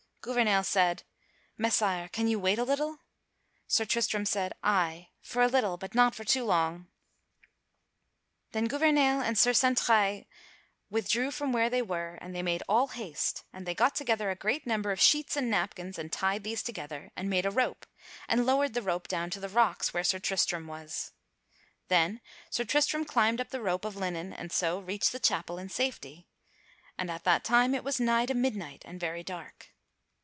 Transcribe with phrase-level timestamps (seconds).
[0.23, 1.01] Gouvernail said,
[1.57, 2.99] "Messire, can you wait a little?"
[3.67, 6.89] Sir Tristram said, "Ay; for a little, but not for too long."
[8.53, 11.51] [Sidenote: Gouvernail and Sir Santraille rescue Sir Tristram] Then Gouvernail and Sir Santraille withdrew from
[11.51, 14.91] where they were and they made all haste, and they got together a great number
[14.91, 17.87] of sheets and napkins, and tied these together and made a rope,
[18.29, 21.13] and lowered the rope down to the rocks where Sir Tristram was.
[21.87, 22.21] Then
[22.51, 26.27] Sir Tristram climbed up the rope of linen and so reached the chapel in safety.
[26.95, 29.69] And at that time it was nigh to midnight and very dark.